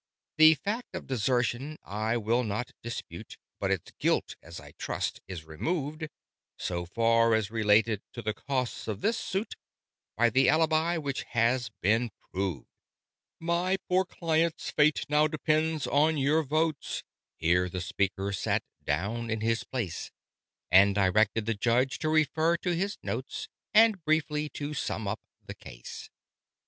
[0.37, 5.45] "The fact of Desertion I will not dispute; But its guilt, as I trust, is
[5.45, 6.07] removed
[6.57, 9.53] (So far as related to the costs of this suit)
[10.17, 12.65] By the Alibi which has been proved.
[13.39, 17.03] "My poor client's fate now depends on your votes."
[17.35, 20.09] Here the speaker sat down in his place,
[20.71, 25.53] And directed the Judge to refer to his notes And briefly to sum up the
[25.53, 26.09] case.